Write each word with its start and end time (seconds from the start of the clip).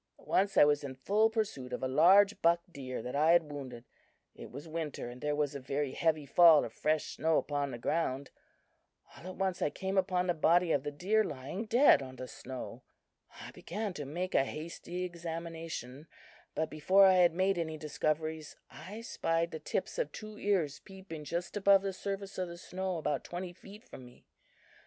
"Once 0.17 0.57
I 0.57 0.63
was 0.63 0.83
in 0.83 0.95
full 0.95 1.29
pursuit 1.29 1.71
of 1.71 1.83
a 1.83 1.87
large 1.87 2.41
buck 2.41 2.61
deer 2.71 3.03
that 3.03 3.15
I 3.15 3.33
had 3.33 3.51
wounded. 3.51 3.85
It 4.33 4.49
was 4.49 4.67
winter, 4.67 5.07
and 5.11 5.21
there 5.21 5.35
was 5.35 5.53
a 5.53 5.59
very 5.59 5.91
heavy 5.91 6.25
fall 6.25 6.65
of 6.65 6.73
fresh 6.73 7.13
snow 7.15 7.37
upon 7.37 7.69
the 7.69 7.77
ground. 7.77 8.31
All 9.15 9.27
at 9.27 9.35
once 9.35 9.61
I 9.61 9.69
came 9.69 9.99
upon 9.99 10.25
the 10.25 10.33
body 10.33 10.71
of 10.71 10.81
the 10.81 10.89
deer 10.89 11.23
lying 11.23 11.65
dead 11.65 12.01
on 12.01 12.15
the 12.15 12.27
snow. 12.27 12.81
I 13.45 13.51
began 13.51 13.93
to 13.93 14.05
make 14.05 14.33
a 14.33 14.43
hasty 14.43 15.03
examination, 15.03 16.07
but 16.55 16.71
before 16.71 17.05
I 17.05 17.17
had 17.17 17.35
made 17.35 17.59
any 17.59 17.77
discoveries, 17.77 18.55
I 18.71 19.01
spied 19.01 19.51
the 19.51 19.59
tips 19.59 19.99
of 19.99 20.11
two 20.11 20.39
ears 20.39 20.79
peeping 20.79 21.25
just 21.25 21.55
above 21.55 21.83
the 21.83 21.93
surface 21.93 22.39
of 22.39 22.47
the 22.49 22.57
snow 22.57 22.97
about 22.97 23.23
twenty 23.23 23.53
feet 23.53 23.83
from 23.83 24.05
me. 24.07 24.25